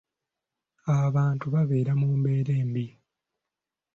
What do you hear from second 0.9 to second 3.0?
Abantu babeera mu mbeera embi.